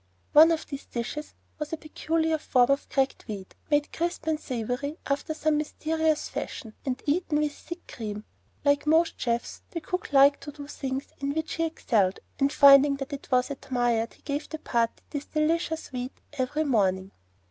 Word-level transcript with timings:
One 0.33 0.51
of 0.51 0.65
these 0.65 0.87
dishes 0.87 1.35
was 1.59 1.71
a 1.71 1.77
peculiar 1.77 2.39
form 2.39 2.71
of 2.71 2.89
cracked 2.89 3.27
wheat, 3.27 3.53
made 3.69 3.93
crisp 3.93 4.25
and 4.25 4.39
savory 4.39 4.97
after 5.05 5.35
some 5.35 5.57
mysterious 5.57 6.27
fashion, 6.27 6.73
and 6.83 6.99
eaten 7.05 7.37
with 7.37 7.53
thick 7.53 7.85
cream. 7.87 8.23
Like 8.65 8.87
most 8.87 9.19
chefs, 9.21 9.61
the 9.69 9.79
cook 9.79 10.11
liked 10.11 10.41
to 10.41 10.51
do 10.51 10.63
the 10.63 10.69
things 10.69 11.09
in 11.19 11.35
which 11.35 11.53
he 11.53 11.65
excelled, 11.65 12.19
and 12.39 12.51
finding 12.51 12.95
that 12.95 13.13
it 13.13 13.29
was 13.29 13.51
admired, 13.51 14.15
he 14.15 14.23
gave 14.23 14.49
the 14.49 14.57
party 14.57 15.03
this 15.11 15.25
delicious 15.25 15.91
wheat 15.91 16.19
every 16.33 16.63
morning. 16.63 17.11